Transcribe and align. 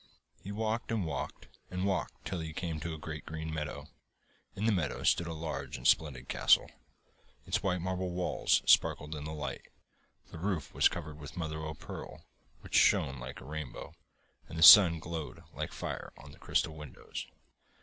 He 0.43 0.51
walked, 0.51 0.91
and 0.91 1.05
walked, 1.05 1.47
and 1.69 1.85
walked, 1.85 2.25
till 2.25 2.39
he 2.39 2.53
came 2.53 2.79
to 2.79 2.95
a 2.95 2.97
great 2.97 3.23
green 3.23 3.53
meadow. 3.53 3.85
In 4.55 4.65
the 4.65 4.71
meadow 4.71 5.03
stood 5.03 5.27
a 5.27 5.33
large 5.35 5.77
and 5.77 5.85
splendid 5.87 6.27
castle. 6.27 6.71
Its 7.45 7.61
white 7.61 7.81
marble 7.81 8.09
walls 8.09 8.63
sparkled 8.65 9.13
in 9.13 9.25
the 9.25 9.31
light, 9.31 9.67
the 10.31 10.39
roof 10.39 10.73
was 10.73 10.89
covered 10.89 11.19
with 11.19 11.37
mother 11.37 11.59
o' 11.59 11.75
pearl, 11.75 12.25
which 12.61 12.73
shone 12.73 13.19
like 13.19 13.41
a 13.41 13.45
rainbow, 13.45 13.93
and 14.49 14.57
the 14.57 14.63
sun 14.63 14.97
glowed 14.97 15.43
like 15.53 15.71
fire 15.71 16.11
on 16.17 16.31
the 16.31 16.39
crystal 16.39 16.75
windows. 16.75 17.27